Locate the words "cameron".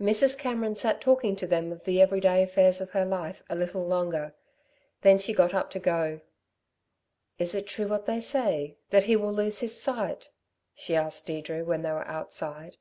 0.38-0.74